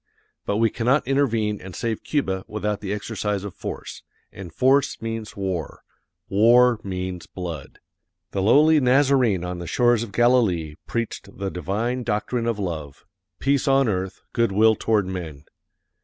But 0.47 0.57
we 0.57 0.71
cannot 0.71 1.07
intervene 1.07 1.61
and 1.61 1.75
save 1.75 2.03
Cuba 2.03 2.43
without 2.47 2.81
the 2.81 2.91
exercise 2.91 3.43
of 3.43 3.53
force, 3.53 4.01
and 4.31 4.51
force 4.51 4.99
means 4.99 5.37
war; 5.37 5.83
war 6.27 6.79
means 6.83 7.27
blood. 7.27 7.77
The 8.31 8.41
lowly 8.41 8.79
Nazarene 8.79 9.43
on 9.45 9.59
the 9.59 9.67
shores 9.67 10.01
of 10.01 10.11
Galilee 10.11 10.73
preached 10.87 11.37
the 11.37 11.51
divine 11.51 12.01
doctrine 12.01 12.47
of 12.47 12.57
love, 12.57 13.05
"Peace 13.37 13.67
on 13.67 13.87
earth, 13.87 14.23
good 14.33 14.51
will 14.51 14.73
toward 14.75 15.05
men." 15.05 15.43